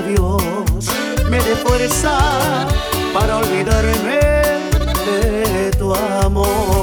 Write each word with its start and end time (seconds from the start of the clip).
labios 0.00 0.42
me 1.28 1.38
dé 1.38 1.56
fuerza 1.56 2.18
para 3.12 3.38
olvidarme 3.38 4.20
de 5.06 5.70
tu 5.78 5.94
amor. 5.94 6.77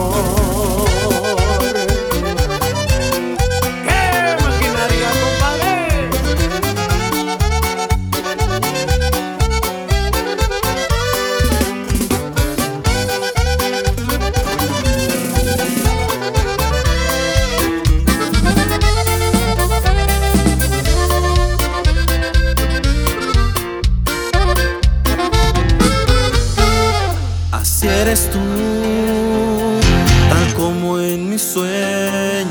sueños. 31.55 32.43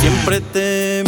Siempre 0.00 0.40
te 0.40 1.07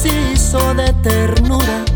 preciso 0.00 0.74
de 0.74 0.92
ternura. 1.02 1.87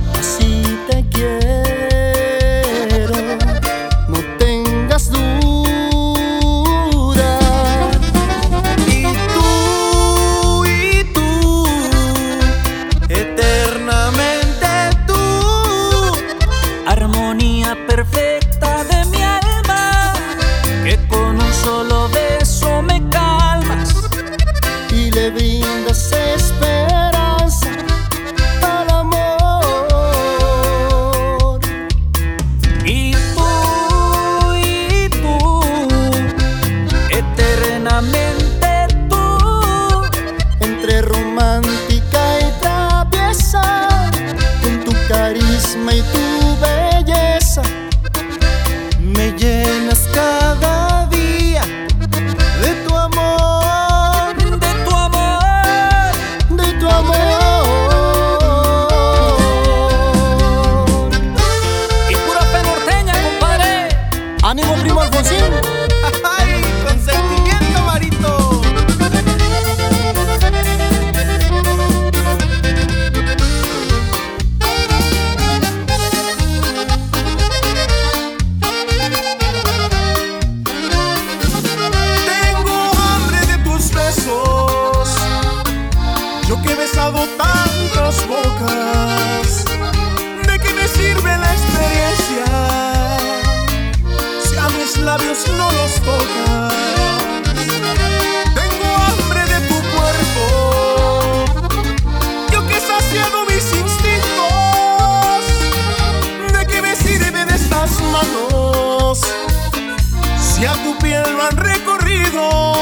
si 110.62 110.66
a 110.68 110.74
tu 110.74 110.96
piel 110.98 111.24
lo 111.36 111.42
han 111.42 111.56
recorrido. 111.56 112.74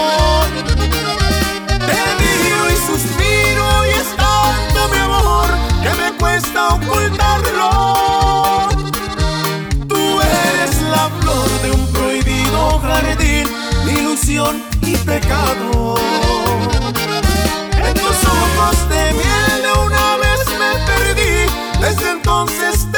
Te 1.88 2.00
miro 2.20 2.60
y 2.68 2.76
suspiro 2.76 3.86
y 3.86 3.90
es 4.02 4.08
tanto 4.16 4.88
mi 4.92 4.98
amor 4.98 5.48
que 5.82 5.90
me 6.02 6.12
cuesta 6.18 6.74
ocultarlo. 6.74 7.70
Tú 9.88 10.20
eres 10.20 10.82
la 10.94 11.08
flor 11.20 11.48
de 11.62 11.70
un 11.70 11.86
prohibido 11.94 12.80
jardín, 12.80 13.46
ilusión 13.88 14.62
y 14.82 14.96
pecado. 14.98 15.94
En 17.86 17.94
tus 17.94 18.18
ojos 18.36 18.76
de 18.90 19.12
miel 19.14 19.62
de 19.62 19.72
una 19.86 20.16
vez 20.18 20.40
me 20.60 20.72
perdí, 20.84 21.34
desde 21.80 22.10
entonces 22.10 22.89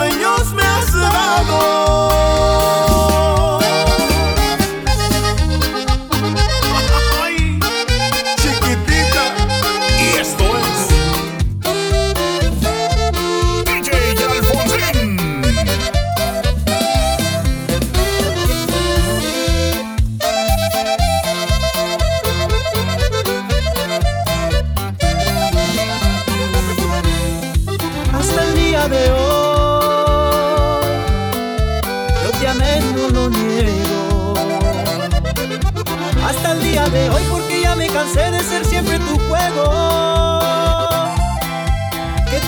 sueños 0.00 0.54
me 0.54 0.62
has 0.62 0.92
dado. 0.94 2.89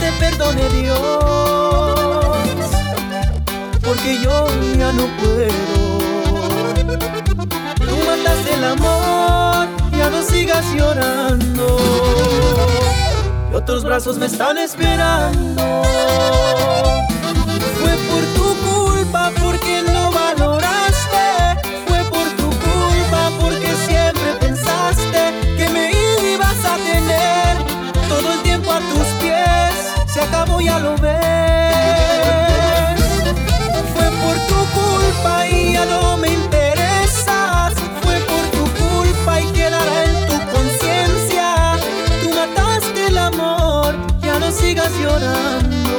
te 0.03 0.11
perdone 0.19 0.69
Dios, 0.71 0.99
porque 3.85 4.19
yo 4.21 4.47
ya 4.77 4.93
no 4.93 5.07
puedo. 5.19 5.99
Tú 7.89 7.97
matas 8.09 8.41
el 8.53 8.65
amor, 8.65 9.69
ya 9.97 10.11
no 10.11 10.23
sigas 10.23 10.65
llorando. 10.75 11.77
Y 13.53 13.55
otros 13.55 13.85
brazos 13.85 14.19
me 14.19 14.27
están 14.27 14.59
esperando. 14.59 15.63
lo 30.83 30.97
ves. 30.97 31.13
Fue 33.95 34.09
por 34.23 34.37
tu 34.51 34.59
culpa 34.79 35.47
y 35.49 35.73
ya 35.75 35.85
no 35.87 36.17
me 36.17 36.29
interesas. 36.29 37.73
Fue 38.03 38.17
por 38.31 38.45
tu 38.57 38.65
culpa 38.83 39.41
y 39.41 39.47
quedará 39.53 40.05
en 40.05 40.27
tu 40.27 40.37
conciencia. 40.57 41.47
Tú 42.23 42.29
mataste 42.41 43.01
el 43.07 43.19
amor, 43.19 43.95
ya 44.21 44.39
no 44.39 44.51
sigas 44.51 44.93
llorando. 45.01 45.95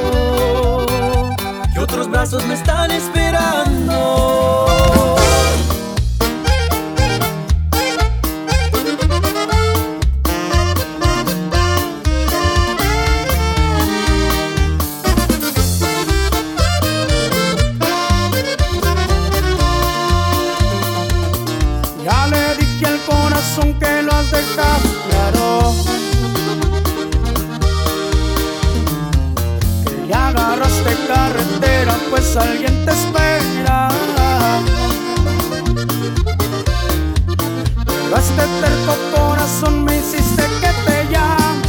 Que 1.72 1.80
otros 1.80 2.08
brazos 2.10 2.44
me 2.46 2.54
están 2.54 2.90
esperando. 2.90 3.23
Arrastre 30.54 30.94
carretera, 31.08 31.96
pues 32.10 32.36
alguien 32.36 32.84
te 32.84 32.92
espera. 32.92 33.88
Pero 37.84 38.16
este 38.16 38.44
terco 38.62 38.94
corazón 39.16 39.84
me 39.84 39.96
hiciste 39.96 40.44
que 40.60 40.70
te 40.86 41.08
llame. 41.10 41.66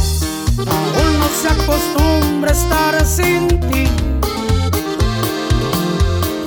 Aún 0.70 1.18
no 1.18 1.28
se 1.42 1.48
acostumbra 1.48 2.52
estar 2.52 3.04
sin 3.04 3.48
ti. 3.68 3.88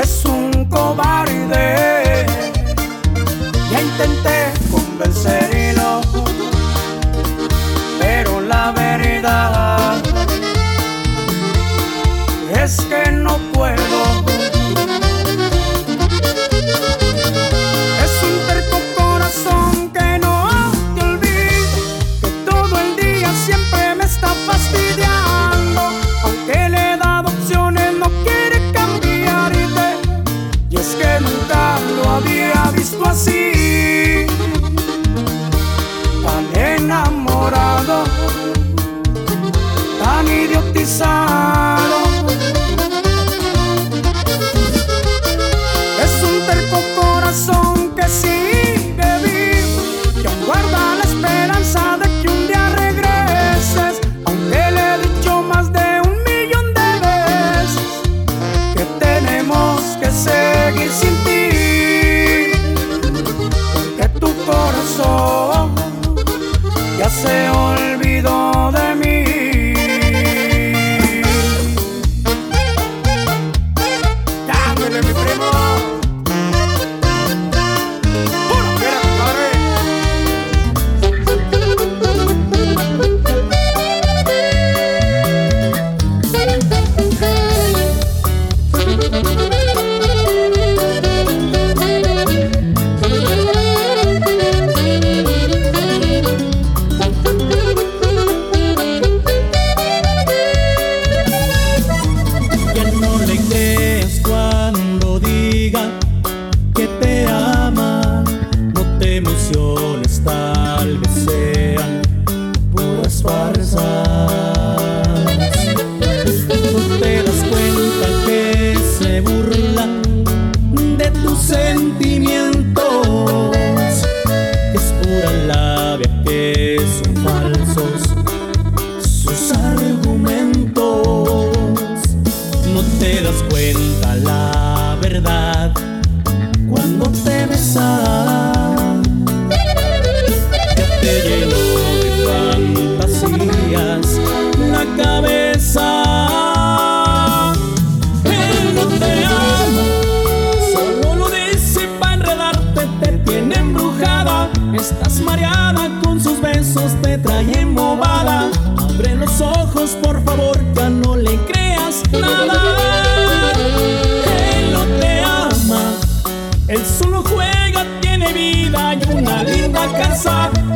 Es 0.01 0.23
un 0.23 0.63
cobarde. 0.69 2.25
Ya 3.69 3.81
intenté 3.81 4.53
convencerlo, 4.71 5.99
pero 7.99 8.39
la 8.39 8.71
verdad. 8.71 9.58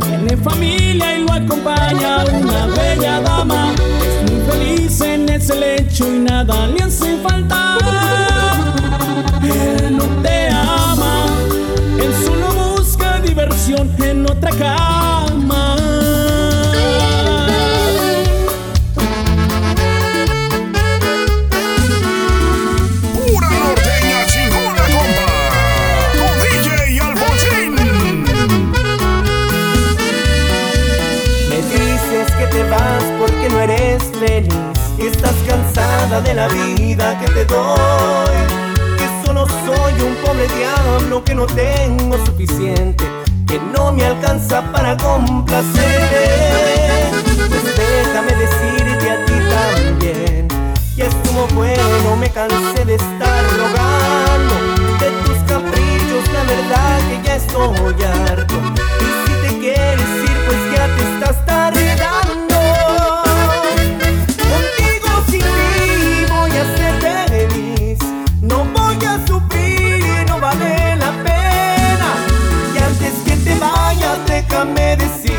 tiene 0.02 0.38
familia 0.38 1.18
y 1.18 1.24
lo 1.24 1.34
acompaña 1.34 2.24
una 2.26 2.68
bella 2.68 3.22
dama. 3.22 3.74
Es 3.74 4.32
muy 4.32 4.42
feliz 4.42 5.02
en 5.02 5.30
ese 5.30 5.56
lecho 5.56 6.08
y 6.14 6.20
nada 6.20 6.68
le 6.68 6.84
hace 6.84 7.18
falta. 7.18 8.03
Cansada 35.84 36.22
de 36.22 36.34
la 36.34 36.48
vida 36.48 37.20
que 37.20 37.28
te 37.32 37.46
doy. 37.46 38.38
Que 38.98 39.26
solo 39.26 39.46
soy 39.66 39.94
un 40.02 40.16
pobre 40.24 40.48
diablo 40.48 41.24
que 41.24 41.36
no 41.36 41.46
tengo 41.46 42.18
suficiente 42.26 43.04
Que 43.48 43.60
no 43.74 43.92
me 43.92 44.06
alcanza 44.06 44.62
para 44.72 44.96
complacerte 44.98 45.82
Pues 47.50 47.64
déjame 47.76 48.34
decirte 48.36 49.12
a 49.12 49.26
ti 49.26 49.34
también 49.56 50.48
Que 50.96 51.08
estuvo 51.08 51.48
bueno, 51.54 52.16
me 52.18 52.30
cansé 52.30 52.86
de 52.86 52.96
estar 52.96 53.44
rogando. 53.58 54.56
De 55.00 55.10
tus 55.26 55.38
caprichos, 55.52 56.32
la 56.34 56.44
verdad 56.44 57.00
que 57.10 57.28
ya 57.28 57.36
estoy 57.36 58.04
harto. 58.04 58.56
Y 59.02 59.06
si 59.26 59.34
te 59.48 59.60
quieres 59.60 60.10
ir, 60.30 60.38
pues 60.46 60.60
ya 60.74 60.86
te 60.96 61.04
estás 61.14 61.46
tardando 61.46 62.43
vayas 74.66 75.24
déjame 75.24 75.33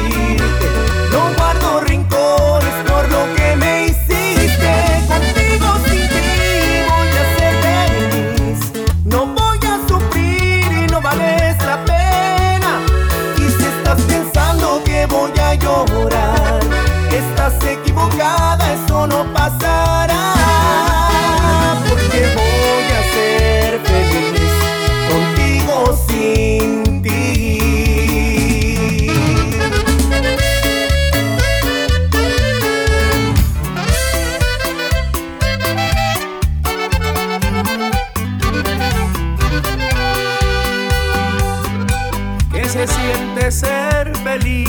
ser 43.51 44.17
feliz 44.19 44.69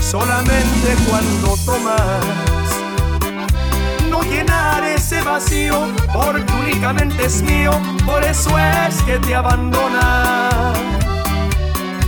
solamente 0.00 0.96
cuando 1.08 1.56
tomas. 1.64 2.00
No 4.10 4.22
llenar 4.22 4.84
ese 4.84 5.22
vacío 5.22 5.88
porque 6.12 6.52
únicamente 6.52 7.24
es 7.24 7.42
mío, 7.42 7.72
por 8.04 8.22
eso 8.24 8.50
es 8.58 9.02
que 9.02 9.18
te 9.18 9.34
abandona. 9.34 10.50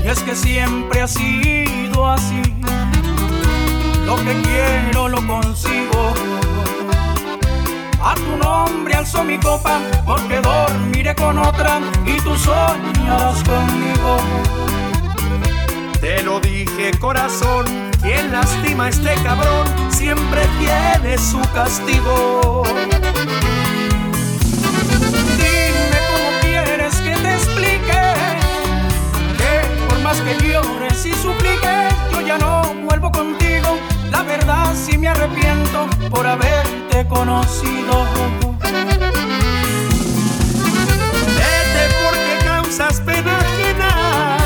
Y 0.04 0.08
es 0.08 0.20
que 0.20 0.34
siempre 0.34 1.00
ha 1.00 1.08
sido 1.08 2.08
así, 2.08 2.42
lo 4.04 4.16
que 4.16 4.42
quiero 4.42 5.08
lo 5.08 5.26
consigo. 5.26 6.12
A 8.04 8.14
tu 8.14 8.36
nombre 8.36 8.94
alzo 8.94 9.24
mi 9.24 9.38
copa 9.38 9.80
porque 10.04 10.40
dormiré 10.40 11.14
con 11.14 11.38
otra 11.38 11.80
y 12.04 12.20
tú 12.20 12.36
soñarás 12.36 13.42
conmigo. 13.44 14.61
Corazón, 17.00 17.64
quien 18.00 18.32
lastima 18.32 18.84
a 18.86 18.88
este 18.88 19.14
cabrón 19.22 19.66
siempre 19.90 20.40
tiene 20.58 21.18
su 21.18 21.40
castigo. 21.52 22.62
Dime 25.36 25.98
cómo 26.10 26.30
quieres 26.40 26.94
que 26.96 27.14
te 27.16 27.34
explique 27.34 28.02
que 29.38 29.86
por 29.88 29.98
más 30.00 30.18
que 30.20 30.36
llores 30.46 31.06
y 31.06 31.12
supliques 31.14 31.94
yo 32.12 32.20
ya 32.20 32.38
no 32.38 32.62
vuelvo 32.84 33.10
contigo. 33.10 33.78
La 34.10 34.22
verdad 34.22 34.74
sí 34.74 34.96
me 34.98 35.08
arrepiento 35.08 35.88
por 36.10 36.26
haberte 36.26 37.06
conocido. 37.08 38.06
Vete 41.36 41.84
porque 42.02 42.44
causas 42.44 43.00
pena 43.00 43.38
ajena. 43.38 44.36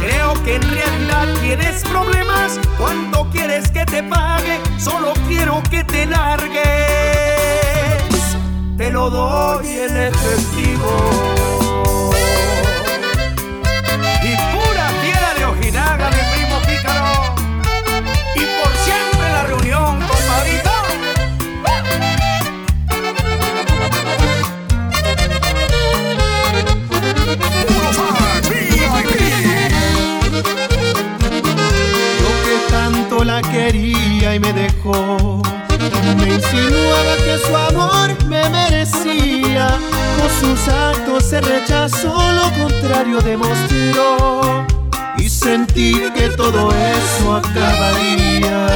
Creo 0.00 0.34
que 0.44 0.56
en 0.56 0.62
realidad 0.62 1.05
tienes 1.46 1.84
problemas. 1.84 2.58
¿Cuánto 2.76 3.28
quieres 3.30 3.70
que 3.70 3.84
te 3.86 4.02
pague? 4.02 4.58
Solo 4.78 5.12
quiero 5.28 5.62
que 5.70 5.84
te 5.84 6.06
largues. 6.06 6.64
Te 8.76 8.90
lo 8.90 9.08
doy 9.10 9.68
en 9.68 9.96
efectivo. 9.96 11.35
Actos 41.26 41.28
se 41.28 41.40
rechazó, 41.40 42.14
lo 42.32 42.62
contrario 42.62 43.20
demostró 43.20 44.66
Y 45.18 45.28
sentí 45.28 45.94
que 46.14 46.28
todo 46.30 46.70
eso 46.70 47.36
acabaría 47.36 48.66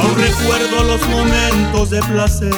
Aún 0.00 0.14
recuerdo 0.16 0.84
los 0.84 1.08
momentos 1.08 1.90
de 1.90 2.02
placer, 2.02 2.54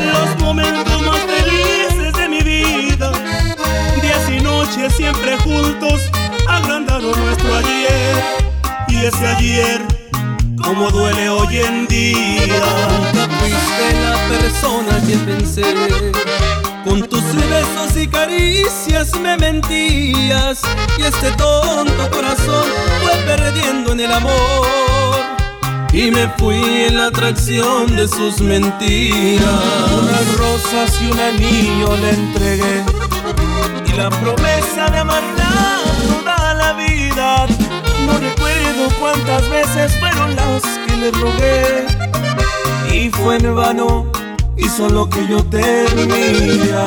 los 0.00 0.42
momentos 0.42 1.02
más 1.02 1.18
felices 1.18 2.12
de 2.12 2.28
mi 2.28 2.40
vida. 2.40 3.12
Días 4.02 4.30
y 4.30 4.40
noches 4.40 4.94
siempre 4.94 5.36
juntos, 5.38 6.00
agrandando 6.48 7.14
nuestro 7.14 7.54
ayer. 7.56 8.24
Y 8.88 8.96
ese 9.06 9.26
ayer, 9.26 9.82
como 10.62 10.90
duele 10.90 11.28
hoy 11.28 11.58
en 11.58 11.86
día. 11.86 12.62
Nunca 13.12 13.28
fuiste 13.38 14.00
la 14.00 14.28
persona 14.28 15.00
que 15.06 15.16
pensé 15.18 15.74
Con 16.84 17.02
besos 17.34 17.96
y 17.96 18.06
caricias 18.06 19.18
me 19.20 19.36
mentías. 19.36 20.62
Y 20.98 21.02
este 21.02 21.30
tonto 21.32 22.10
corazón 22.10 22.66
fue 23.02 23.16
perdiendo 23.26 23.92
en 23.92 24.00
el 24.00 24.12
amor. 24.12 25.16
Y 25.92 26.10
me 26.10 26.28
fui 26.38 26.84
en 26.84 26.98
la 26.98 27.06
atracción 27.06 27.96
de 27.96 28.06
sus 28.06 28.40
mentiras. 28.40 29.44
Unas 29.92 30.36
rosas 30.36 31.00
y 31.00 31.10
un 31.10 31.18
anillo 31.18 31.96
le 31.96 32.10
entregué. 32.10 32.84
Y 33.86 33.92
la 33.92 34.10
promesa 34.10 34.90
de 34.90 34.98
amarla 34.98 35.80
toda 36.24 36.54
la 36.54 36.72
vida. 36.74 37.46
No 38.06 38.18
recuerdo 38.18 38.88
cuántas 39.00 39.48
veces 39.48 39.96
fueron 39.98 40.36
las 40.36 40.62
que 40.86 40.96
le 40.96 41.10
rogué. 41.12 41.86
Y 42.92 43.10
fue 43.10 43.36
en 43.36 43.54
vano, 43.54 44.06
hizo 44.66 44.88
lo 44.88 45.08
que 45.08 45.26
yo 45.28 45.42
temía. 45.44 46.86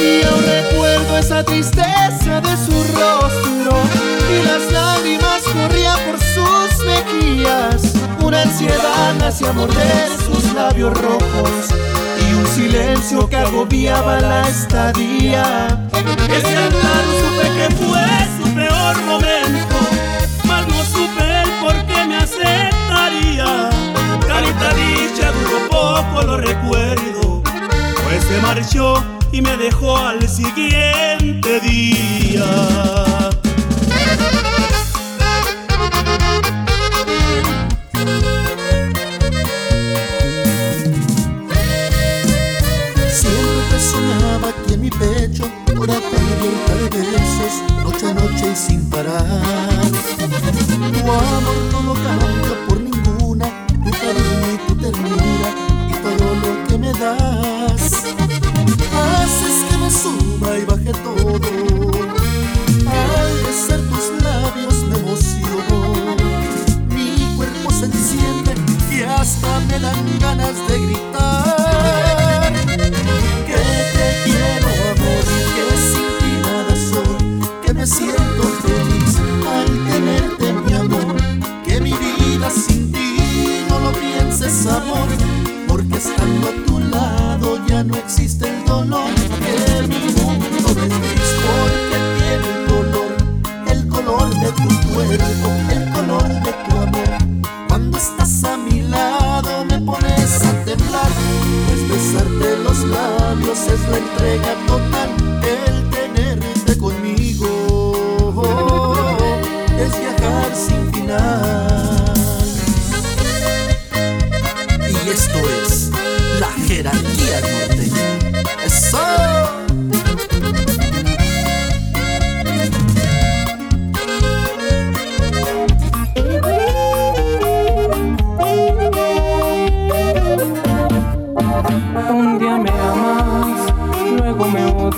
Y 0.00 0.24
aún 0.26 0.44
recuerdo 0.46 1.18
esa 1.18 1.42
tristeza 1.42 2.40
de 2.40 2.56
su 2.56 2.72
rostro 2.94 3.72
y 4.30 4.46
las 4.46 4.72
lágrimas 4.72 5.42
corrían 5.52 5.98
por 6.06 6.18
sus 6.20 6.86
mejillas. 6.86 7.94
Una 8.22 8.42
ansiedad 8.42 9.20
hacia 9.22 9.52
morder 9.52 10.08
sus 10.26 10.52
labios 10.54 10.96
rojos 11.00 11.74
y 12.28 12.34
un 12.34 12.46
silencio 12.46 13.28
que 13.28 13.36
agobiaba 13.36 14.20
la 14.20 14.48
estadía. 14.48 15.66
Andar 15.92 17.04
supe 17.20 17.48
que 17.56 17.74
fue 17.76 18.17
conseguir 30.38 30.77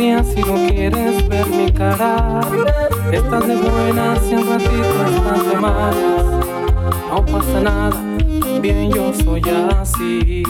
si 0.01 0.41
no 0.41 0.55
quieres 0.67 1.29
ver 1.29 1.47
mi 1.49 1.71
cara. 1.71 2.41
Estás 3.13 3.47
de 3.47 3.55
buenas 3.55 4.19
y 4.31 4.35
un 4.35 4.49
ratito 4.49 5.05
estás 5.15 5.47
de 5.47 5.57
malas. 5.61 6.25
No 7.11 7.27
pasa 7.27 7.61
nada, 7.61 8.03
bien 8.63 8.91
yo 8.91 9.13
soy 9.13 9.43
así. 9.79 10.43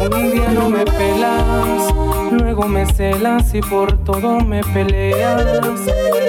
Un 0.00 0.30
día 0.32 0.50
no 0.54 0.70
me 0.70 0.86
pelas, 0.86 1.92
luego 2.32 2.66
me 2.66 2.86
celas 2.86 3.54
y 3.54 3.60
por 3.60 3.98
todo 3.98 4.40
me 4.40 4.62
peleas. 4.64 5.44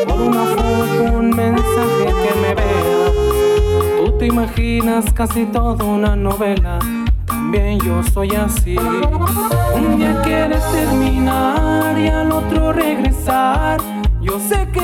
Por 0.10 0.20
una 0.20 0.44
foto, 0.44 1.04
un 1.20 1.30
mensaje 1.30 2.06
que 2.06 2.34
me 2.42 2.54
veas. 2.54 3.12
Tú 3.98 4.18
te 4.18 4.26
imaginas 4.26 5.06
casi 5.14 5.46
toda 5.46 5.86
una 5.86 6.18
novela 6.18 6.80
también 7.42 7.80
yo 7.80 8.04
soy 8.14 8.30
así. 8.36 8.76
Un 8.78 9.98
día 9.98 10.22
quieres 10.24 10.64
terminar 10.72 11.98
y 11.98 12.08
al 12.08 12.32
otro 12.32 12.72
regresar. 12.72 13.82
Yo 14.22 14.40
sé 14.40 14.68
que 14.72 14.81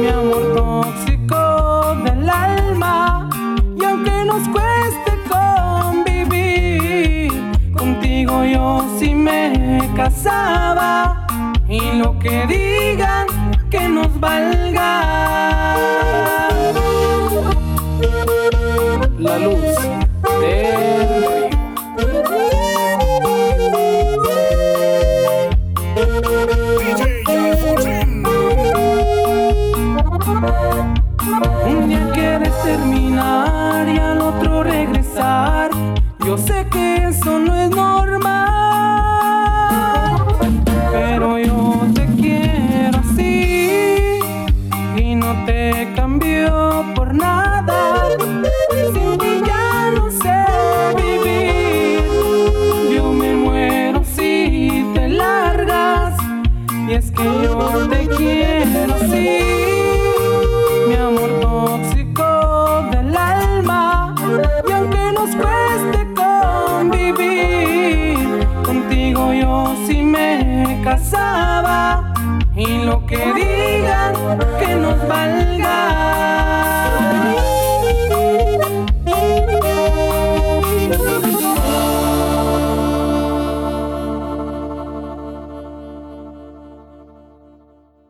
mi 0.00 0.08
amor 0.08 0.54
tóxico 0.54 1.96
del 2.04 2.28
alma. 2.28 3.28
Y 3.78 3.84
aunque 3.84 4.24
nos 4.24 4.48
cueste 4.48 5.12
convivir, 5.28 7.30
contigo 7.76 8.44
yo 8.44 8.84
sí 8.98 9.14
me 9.14 9.80
casaba. 9.94 11.26
Y 11.68 11.92
lo 11.92 12.18
que 12.18 12.46
digan 12.46 13.31